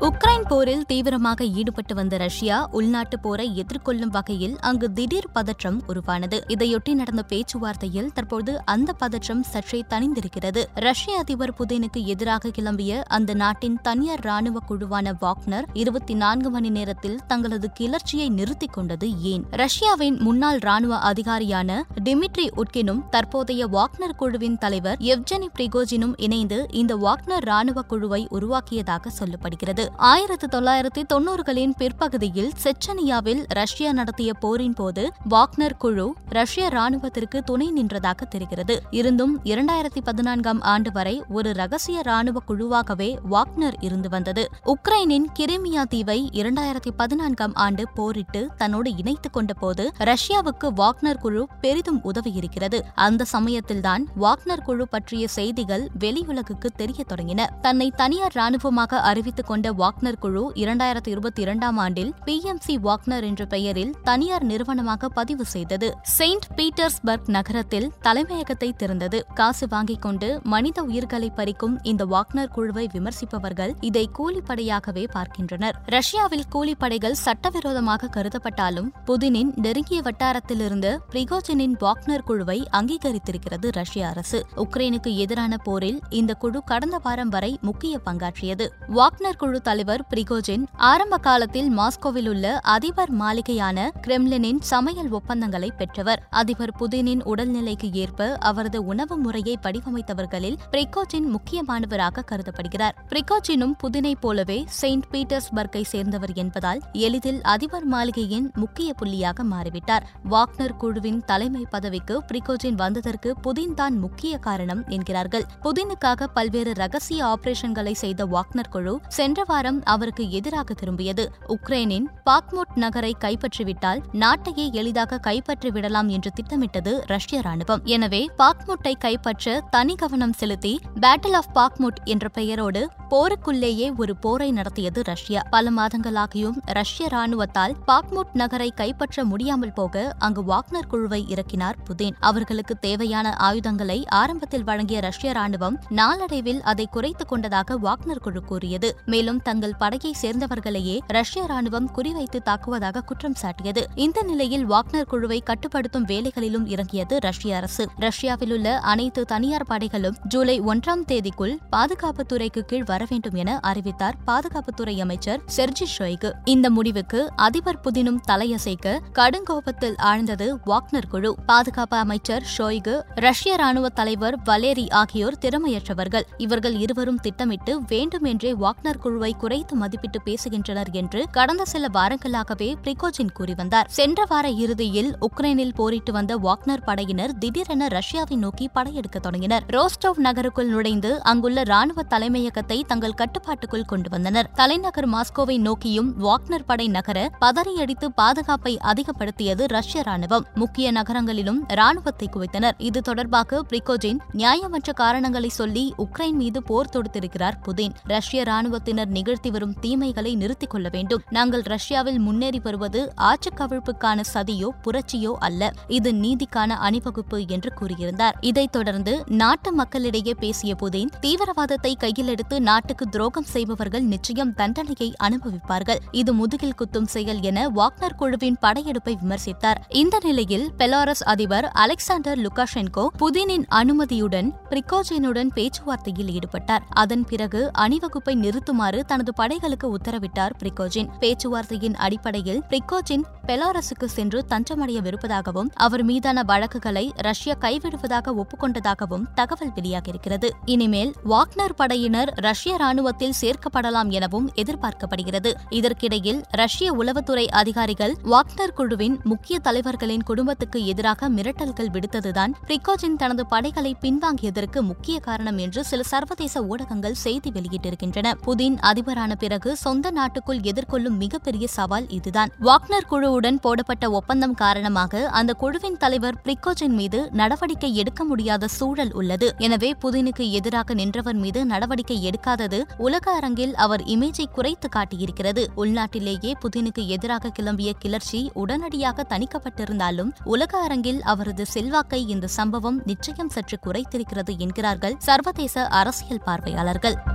Ukraine 0.00 0.48
போரில் 0.48 0.84
தீவிரமாக 0.86 1.44
ஈடுபட்டு 1.44 1.94
வந்த 1.94 2.16
ரஷ்யா 2.16 2.68
உள்நாட்டு 2.70 3.20
போரை 3.20 3.64
எதிர்கொள்ளும் 3.64 4.10
வகையில் 4.10 4.56
அங்கு 4.60 4.92
திடீர் 4.92 5.30
பதற்றம் 5.32 5.82
உருவானது. 5.86 6.44
இதையொட்டி 6.48 6.94
நடந்த 6.94 7.24
பேச்சுவார்த்தையில் 7.28 8.12
தற்போது 8.12 8.64
அந்த 8.64 8.92
பதற்றம் 8.92 9.42
சற்றே 9.42 9.84
தணிந்திருக்கிறது. 9.88 10.64
ரஷ்ய 10.74 11.18
அதிபர் 11.18 11.54
புதினுக்கு 11.58 12.04
எதிராக 12.04 12.48
கிளம்பிய 12.48 13.02
அந்த 13.04 13.34
நாட்டின் 13.34 13.78
தனியார் 13.82 14.20
ராணுவ 14.20 14.58
குழுவான 14.68 15.12
வாக்னர் 15.20 15.64
இருபத்தி 15.72 16.14
நான்கு 16.14 16.50
மணி 16.50 16.70
நேரத்தில் 16.70 17.20
தங்களது 17.26 17.72
கிளர்ச்சியை 17.72 18.28
நிறுத்திக் 18.28 18.72
கொண்டது 18.72 19.20
ஏன்? 19.20 19.44
ரஷ்யாவின் 19.50 20.16
முன்னாள் 20.20 20.58
ராணுவ 20.58 20.96
அதிகாரியான 20.96 21.82
டிமிட்ரி 22.04 22.48
உட்கினும் 22.56 23.08
தற்போதைய 23.08 23.66
வாக்னர் 23.66 24.16
குழுவின் 24.16 24.58
தலைவர் 24.58 24.98
எவ்ஜெனி 24.98 25.48
பிரிகோஜினும் 25.58 26.14
இணைந்து 26.16 26.66
இந்த 26.70 26.96
வாக்னர் 26.96 27.44
ராணுவ 27.44 27.82
குழுவை 27.82 28.26
உருவாக்கியதாக 28.30 29.10
சொல்லப்படுகிறது. 29.18 29.83
ஆயிரத்து 29.96 30.46
தொள்ளாயிரத்தி 30.52 31.02
தொன்னூறுகளின் 31.12 31.72
பிற்பகுதியில் 31.76 32.52
செச்சனியாவில் 32.62 33.44
ரஷ்யா 33.48 33.92
நடத்திய 33.92 34.34
போரின் 34.34 34.72
போது 34.72 35.10
வாக்னர் 35.30 35.76
குழு 35.78 36.14
ரஷ்ய 36.28 36.68
ராணுவத்திற்கு 36.68 37.40
துணை 37.40 37.72
நின்றதாக 37.76 38.26
தெரிகிறது. 38.28 38.82
இருந்தும் 38.90 39.40
இரண்டாயிரத்தி 39.44 40.00
பதினான்காம் 40.04 40.60
ஆண்டு 40.60 40.92
வரை 40.92 41.22
ஒரு 41.28 41.52
ரகசிய 41.52 42.02
ராணுவ 42.02 42.40
குழுவாகவே 42.48 43.16
வாக்னர் 43.30 43.72
இருந்து 43.80 44.08
வந்தது. 44.08 44.50
உக்ரைனின் 44.64 45.24
கிரிமியா 45.38 45.82
தீவை 45.82 46.30
இரண்டாயிரத்தி 46.32 46.90
பதினான்காம் 46.96 47.54
ஆண்டு 47.54 47.88
போரிட்டு 47.88 48.48
தன்னோடு 48.56 48.96
இணைத்துக் 48.96 49.32
கொண்ட 49.32 49.52
போது 49.52 49.90
ரஷ்யாவுக்கு 49.98 50.70
வாக்னர் 50.76 51.18
குழு 51.18 51.48
பெரிதும் 51.60 52.00
உதவியிருக்கிறது. 52.04 52.80
அந்த 52.94 53.24
சமயத்தில்தான் 53.24 54.06
வாக்னர் 54.20 54.62
குழு 54.64 54.88
பற்றிய 54.88 55.28
செய்திகள் 55.28 55.88
வெளியுலகுக்கு 55.98 56.66
தெரிய 56.76 57.04
தொடங்கின. 57.08 57.46
தன்னை 57.60 57.92
தனியார் 57.96 58.32
ராணுவமாக 58.34 59.00
அறிவித்துக் 59.00 59.46
கொண்ட 59.46 59.72
வாக்னர் 59.76 60.18
குழு 60.18 60.52
இரண்டாயிரத்தி 60.54 61.08
இருபத்தி 61.08 61.42
இரண்டாம் 61.42 61.76
ஆண்டில் 61.76 62.14
பி 62.24 62.42
எம் 62.44 62.60
சி 62.60 62.78
வாக்னர் 62.78 63.24
என்ற 63.24 63.44
பெயரில் 63.44 63.94
தனியார் 64.02 64.44
நிறுவனமாக 64.44 65.08
பதிவு 65.08 65.44
செய்தது. 65.44 65.96
செயின்ட் 66.02 66.46
பீட்டர்ஸ்பர்க் 66.56 67.26
நகரத்தில் 67.26 67.92
தலைமையகத்தை 68.00 68.74
திறந்தது. 68.76 69.20
காசு 69.34 69.68
வாங்கிக் 69.68 70.02
கொண்டு 70.02 70.40
மனித 70.42 70.82
உயிர்களை 70.82 71.32
பறிக்கும் 71.36 71.76
இந்த 71.82 72.04
வாக்னர் 72.04 72.48
குழுவை 72.48 72.88
விமர்சிப்பவர்கள் 72.92 73.72
இதை 73.80 74.10
கூலிப்படையாகவே 74.18 75.04
பார்க்கின்றனர். 75.12 75.76
ரஷ்யாவில் 75.86 76.44
கூலிப்படைகள் 76.54 77.18
சட்டவிரோதமாக 77.24 78.10
கருதப்பட்டாலும் 78.16 78.90
புதினின் 79.06 79.52
நெருங்கிய 79.54 80.02
வட்டாரத்திலிருந்து 80.02 80.96
பிரிகோஜினின் 81.10 81.76
வாக்னர் 81.80 82.24
குழுவை 82.24 82.68
அங்கீகரித்திருக்கிறது 82.72 83.70
ரஷ்ய 83.70 84.08
அரசு. 84.08 84.46
உக்ரைனுக்கு 84.56 85.16
எதிரான 85.16 85.56
போரில் 85.56 86.00
இந்த 86.10 86.34
குழு 86.34 86.62
கடந்த 86.64 86.98
வாரம் 87.02 87.28
வரை 87.28 87.58
முக்கிய 87.60 88.00
பங்காற்றியது. 88.06 88.68
வாக்னர் 88.88 89.36
குழு 89.36 89.60
தலைவர் 89.64 90.02
பிரிகோஜின் 90.10 90.64
ஆரம்ப 90.88 91.16
காலத்தில் 91.18 91.68
மாஸ்கோவில் 91.78 92.28
உள்ள 92.28 92.46
அதிபர் 92.74 93.12
மாளிகையான 93.12 93.86
கிரெம்லினின் 94.06 94.60
சமையல் 94.60 95.10
ஒப்பந்தங்களை 95.10 95.70
பெற்றவர். 95.70 96.20
அதிபர் 96.30 96.72
புதினின் 96.80 97.22
உடல்நிலைக்கு 97.24 97.88
ஏற்ப 97.92 98.28
அவரது 98.40 98.80
உணவு 98.84 99.16
முறையை 99.16 99.54
வடிவமைத்தவர்களில் 99.62 100.58
பிரிகோஜின் 100.72 101.28
முக்கியமானவராக 101.34 102.24
கருதப்படுகிறார். 102.30 102.96
பிரிகோஜினும் 103.08 103.74
புதினை 103.82 104.14
போலவே 104.20 104.58
செயின்ட் 104.80 105.08
பீட்டர்ஸ்பர்க்கை 105.12 105.82
சேர்ந்தவர் 105.82 106.34
என்பதால் 106.34 106.82
எளிதில் 106.92 107.40
அதிபர் 107.54 107.86
மாளிகையின் 107.86 108.50
முக்கிய 108.54 108.94
புள்ளியாக 109.02 109.48
மாறிவிட்டார். 109.52 110.06
வாக்னர் 110.30 110.76
குழுவின் 110.76 111.20
தலைமை 111.24 111.64
பதவிக்கு 111.70 112.16
பிரிகோஜின் 112.32 112.78
வந்ததற்கு 112.84 113.32
புதின் 113.42 113.74
தான் 113.74 113.98
முக்கிய 113.98 114.34
காரணம் 114.38 114.84
என்கிறார்கள். 114.88 115.48
புதினுக்காக 115.62 116.30
பல்வேறு 116.34 116.72
ரகசிய 116.72 117.22
ஆபரேஷன்களை 117.24 117.92
செய்த 118.04 118.26
வாக்னர் 118.26 118.70
குழு 118.70 118.96
சென்ற 119.08 119.42
வாரம் 119.54 119.80
அவருக்கு 119.84 120.24
எதிராக 120.30 120.74
திரும்பியது. 120.74 121.24
உக்ரைனின் 121.48 122.06
பாக்மோட் 122.30 122.72
நகரை 122.74 123.12
கைப்பற்றிவிட்டால் 123.20 124.00
நாட்டையே 124.12 124.66
எளிதாக 124.72 125.18
கைப்பற்றி 125.18 125.70
விடலாம் 125.70 126.08
என்று 126.08 126.30
திட்டமிட்டது 126.32 126.92
ரஷ்ய 127.06 127.40
ராணுவம். 127.40 127.82
எனவே 127.84 128.22
பாக்மோட்டை 128.38 128.92
கைப்பற்ற 128.98 129.62
தனி 129.70 129.94
கவனம் 129.94 130.32
செலுத்தி 130.32 130.72
பேட்டில் 131.00 131.36
ஆஃப் 131.40 131.52
பாக்மோட் 131.54 132.00
என்ற 132.04 132.28
பெயரோடு 132.28 132.82
போருக்குள்ளேயே 133.14 133.92
ஒரு 133.96 134.16
போரை 134.16 134.52
நடத்தியது 134.52 135.02
ரஷ்யா. 135.02 135.42
பல 135.50 135.70
மாதங்களாகியும் 135.70 136.56
ரஷ்ய 136.64 137.08
ராணுவத்தால் 137.10 137.74
பாக்முட் 137.86 138.32
நகரை 138.32 138.70
கைப்பற்ற 138.70 139.24
முடியாமல் 139.24 139.72
போக 139.72 140.14
அங்கு 140.18 140.42
வாக்னர் 140.42 140.86
குழுவை 140.88 141.26
இறக்கினார் 141.28 141.76
புதின். 141.84 142.14
அவர்களுக்கு 142.20 142.78
தேவையான 142.78 143.34
ஆயுதங்களை 143.34 144.04
ஆரம்பத்தில் 144.06 144.64
வழங்கிய 144.64 145.00
ரஷ்ய 145.00 145.32
ராணுவம் 145.32 145.76
நாளடைவில் 145.88 146.62
அதை 146.62 146.88
குறைத்துக் 146.90 147.28
கொண்டதாக 147.28 147.78
வாக்னர் 147.78 148.20
குழு 148.20 148.44
கூறியது. 148.44 148.96
மேலும் 149.04 149.42
தங்கள் 149.42 149.74
படையை 149.74 150.14
சேர்ந்தவர்களையே 150.22 150.98
ரஷ்ய 151.06 151.46
ராணுவம் 151.48 151.86
குறிவைத்து 151.96 152.38
தாக்குவதாக 152.44 153.00
குற்றம் 153.00 153.36
சாட்டியது. 153.42 153.84
இந்த 153.94 154.22
நிலையில் 154.22 154.70
வாக்னர் 154.70 155.06
குழுவை 155.06 155.40
கட்டுப்படுத்தும் 155.40 156.04
வேலைகளிலும் 156.04 156.66
இறங்கியது 156.66 157.18
ரஷ்ய 157.18 157.56
அரசு. 157.56 157.88
ரஷ்யாவில் 157.96 158.52
உள்ள 158.52 158.78
அனைத்து 158.78 159.24
தனியார் 159.24 159.66
படைகளும் 159.68 160.16
ஜூலை 160.28 160.60
ஒன்றாம் 160.60 161.04
தேதிக்குள் 161.08 161.56
பாதுகாப்புத்துறைக்கு 161.72 162.60
கீழ் 162.60 162.84
வர 162.84 163.02
வேண்டும் 163.08 163.34
என 163.34 163.58
அறிவித்தார் 163.62 164.14
பாதுகாப்புத்துறை 164.26 165.00
அமைச்சர் 165.00 165.40
செர்ஜி 165.46 165.86
ஷொய்கு. 165.98 166.32
இந்த 166.44 166.70
முடிவுக்கு 166.70 167.30
அதிபர் 167.36 167.80
புதினும் 167.80 168.20
தலையசைக்க 168.28 168.98
கடுங்கோபத்தில் 169.12 169.96
ஆழ்ந்தது 169.96 170.56
வாக்னர் 170.66 171.08
குழு. 171.08 171.34
பாதுகாப்பு 171.46 171.96
அமைச்சர் 171.96 172.46
ஷோய்கு 172.58 173.00
ரஷ்ய 173.14 173.56
ராணுவ 173.56 173.88
தலைவர் 173.88 174.38
வலேரி 174.44 174.90
ஆகியோர் 174.90 175.38
திறமையற்றவர்கள். 175.40 176.22
இவர்கள் 176.38 176.76
இருவரும் 176.76 177.20
திட்டமிட்டு 177.20 177.80
வேண்டுமென்றே 177.86 178.52
வாக்னர் 178.52 178.98
குழுவை 178.98 179.32
குறைத்து 179.32 179.76
மதிப்பிட்டு 179.78 180.20
பேசுகின்றனர் 180.24 180.92
என்று 180.92 181.26
கடந்த 181.30 181.64
சில 181.64 181.88
வாரங்களாகவே 181.92 182.74
பிரிகோஜின் 182.84 183.32
கூறி 183.32 183.54
வந்தார். 183.54 183.86
சென்ற 183.90 184.24
வார 184.28 184.48
இறுதியில் 184.48 185.16
உக்ரைனில் 185.20 185.74
போரிட்டு 185.74 186.12
வந்த 186.12 186.36
வாக்னர் 186.36 186.84
படையினர் 186.84 187.38
திடீரென 187.38 187.86
ரஷ்யாவை 187.86 188.36
நோக்கி 188.36 188.68
படையெடுக்க 188.68 189.18
தொடங்கினர். 189.18 189.64
ரோஸ்டோவ் 189.68 190.16
நகருக்குள் 190.16 190.66
நுழைந்து 190.66 191.22
அங்குள்ள 191.22 191.62
ராணுவ 191.62 192.02
தலைமையகத்தை 192.02 192.84
தங்கள் 192.94 193.14
கட்டுப்பாட்டுக்குள் 193.14 193.84
கொண்டு 193.84 194.08
வந்தனர். 194.10 194.50
தலைநகர் 194.50 195.08
மாஸ்கோவை 195.08 195.58
நோக்கியும் 195.58 196.24
வாக்னர் 196.24 196.64
படை 196.66 196.88
நகர 196.88 197.30
பதறியடித்து 197.40 198.06
பாதுகாப்பை 198.14 198.78
அதிகப்படுத்தியது 198.82 199.64
ரஷ்ய 199.66 200.02
ராணுவம் 200.06 200.44
முக்கிய 200.54 200.90
நகரங்களிலும் 200.90 201.64
ராணுவத்தை 201.68 202.28
குவித்தனர். 202.32 202.72
இது 202.78 203.00
தொடர்பாக 203.00 203.64
பிரிகோஜின் 203.70 204.18
நியாயமற்ற 204.32 204.92
காரணங்களை 204.94 205.48
சொல்லி 205.48 205.94
உக்ரைன் 205.98 206.32
மீது 206.32 206.62
போர் 206.62 206.88
தொடுத்திருக்கிறார் 206.92 207.58
புதின். 207.62 207.94
ரஷ்ய 208.04 208.42
ராணுவத்தினர் 208.42 209.08
நிகழ்த்தி 209.08 209.50
வரும் 209.50 209.74
தீமைகளை 209.80 210.34
நிறுத்திக் 210.34 210.70
கொள்ள 210.70 210.88
வேண்டும். 210.92 211.22
நாங்கள் 211.30 211.62
ரஷ்யாவில் 211.62 212.18
முன்னேறி 212.18 212.60
வருவது 212.64 213.12
ஆட்சி 213.16 213.50
கவிழ்ப்புக்கான 213.56 214.20
சதியோ 214.34 214.68
புரட்சியோ 214.84 215.32
அல்ல. 215.38 215.72
இது 215.88 216.12
நீதிக்கான 216.12 216.68
அணிவகுப்பு 216.68 217.46
என்று 217.46 217.72
கூறியிருந்தார். 217.80 218.32
இதைத் 218.40 218.72
தொடர்ந்து 218.72 219.24
நாட்டு 219.26 219.72
மக்களிடையே 219.72 220.34
பேசிய 220.34 220.74
புதின் 220.74 221.10
தீவிரவாதத்தை 221.20 221.92
கையில் 221.98 222.26
எடுத்து 222.26 222.60
நாட்டுக்கு 222.74 223.04
துரோகம் 223.08 223.48
செய்பவர்கள் 223.54 224.04
நிச்சயம் 224.12 224.52
தண்டனையை 224.60 225.08
அனுபவிப்பார்கள். 225.26 226.00
இது 226.20 226.32
முதுகில் 226.40 226.76
குத்தும் 226.80 227.08
செயல் 227.14 227.40
என 227.50 227.58
வாக்னர் 227.78 228.16
குழுவின் 228.20 228.58
படையெடுப்பை 228.64 229.14
விமர்சித்தார். 229.22 229.80
இந்த 230.02 230.16
நிலையில் 230.26 230.66
பெலாரஸ் 230.78 231.24
அதிபர் 231.32 231.66
அலெக்சாண்டர் 231.82 232.40
லுகாஷென்கோ 232.46 233.04
புதினின் 233.22 233.66
அனுமதியுடன் 233.80 234.48
பிரிகோஜினுடன் 234.70 235.50
பேச்சுவார்த்தையில் 235.58 236.32
ஈடுபட்டார். 236.36 236.84
அதன் 237.02 237.24
பிறகு 237.30 237.60
அணிவகுப்பை 237.84 238.34
நிறுத்துமாறு 238.44 239.00
தனது 239.10 239.34
படைகளுக்கு 239.40 239.88
உத்தரவிட்டார் 239.96 240.56
பிரிகோஜின். 240.62 241.10
பேச்சுவார்த்தையின் 241.22 241.96
அடிப்படையில் 242.06 242.60
பிரிகோஜின் 242.72 243.24
பெலாரஸுக்கு 243.48 244.08
சென்று 244.16 244.40
தஞ்சமடையவிருப்பதாகவும் 244.52 245.70
அவர் 245.86 246.04
மீதான 246.10 246.44
வழக்குகளை 246.50 247.06
ரஷ்யா 247.28 247.56
கைவிடுவதாக 247.64 248.34
ஒப்புக்கொண்டதாகவும் 248.42 249.24
தகவல் 249.40 249.74
வெளியாகியிருக்கிறது. 249.78 250.50
இனிமேல் 250.74 251.12
வாக்னர் 251.32 251.76
படையினர் 251.80 252.30
ரஷ்ய 252.46 252.63
ராணுவத்தில் 252.72 253.32
சேர்க்கப்படலாம் 253.40 254.08
எனவும் 254.08 254.50
எதிர்பார்க்கப்படுகிறது. 254.54 255.52
இதற்கிடையில் 255.70 256.42
ரஷ்ய 256.50 256.92
உளவுத்துறை 256.92 257.46
அதிகாரிகள் 257.46 258.16
வாக்னர் 258.24 258.74
குழுவின் 258.74 259.20
முக்கிய 259.24 259.58
தலைவர்களின் 259.58 260.22
குடும்பத்துக்கு 260.22 260.86
எதிராக 260.86 261.28
மிரட்டல்கள் 261.28 261.90
விடுத்ததுதான் 261.92 262.52
பிரிகோஜின் 262.66 263.16
தனது 263.16 263.46
படைகளை 263.46 263.96
பின்வாங்கியதற்கு 264.00 264.80
முக்கிய 264.80 265.18
காரணம் 265.18 265.58
என்று 265.58 265.84
சில 265.84 266.02
சர்வதேச 266.02 266.62
ஊடகங்கள் 266.62 267.12
செய்தி 267.12 267.50
வெளியிட்டிருக்கின்றன. 267.50 268.34
புதின் 268.34 268.76
அதிபரான 268.78 269.34
பிறகு 269.34 269.76
சொந்த 269.76 270.10
நாட்டுக்குள் 270.10 270.60
எதிர்கொள்ளும் 270.60 271.16
மிகப்பெரிய 271.16 271.66
சவால் 271.66 272.08
இதுதான். 272.08 272.50
வாக்னர் 272.60 273.08
குழுவுடன் 273.10 273.60
போடப்பட்ட 273.60 274.10
ஒப்பந்தம் 274.10 274.54
காரணமாக 274.54 275.28
அந்த 275.28 275.52
குழுவின் 275.52 275.96
தலைவர் 275.96 276.40
பிரிகோஜின் 276.44 276.94
மீது 276.94 277.28
நடவடிக்கை 277.32 277.96
எடுக்க 277.96 278.24
முடியாத 278.24 278.66
சூழல் 278.66 279.12
உள்ளது. 279.12 279.54
எனவே 279.58 279.94
புதினுக்கு 280.02 280.50
எதிராக 280.50 280.94
நின்றவர் 280.94 281.34
மீது 281.34 281.66
நடவடிக்கை 281.66 282.22
எடுக்காதது 282.54 282.96
உலக 282.96 283.26
அரங்கில் 283.30 283.74
அவர் 283.74 284.02
இமேஜை 284.02 284.46
குறைத்து 284.52 284.88
காட்டியிருக்கிறது. 284.96 285.62
உள்நாட்டிலேயே 285.76 286.52
புதினுக்கு 286.64 287.06
எதிராக 287.06 287.52
கிளம்பிய 287.58 287.92
கிளர்ச்சி 287.98 288.50
உடனடியாக 288.54 289.26
தணிக்கப்பட்டிருந்தாலும் 289.28 290.30
உலக 290.44 290.78
அரங்கில் 290.78 291.22
அவரது 291.22 291.66
செல்வாக்கை 291.66 292.28
இந்த 292.28 292.46
சம்பவம் 292.46 293.00
நிச்சயம் 293.04 293.48
சற்று 293.48 293.78
குறைத்திருக்கிறது 293.86 294.58
என்கிறார்கள் 294.58 295.16
சர்வதேச 295.18 295.86
அரசியல் 295.88 296.44
பார்வையாளர்கள். 296.44 297.33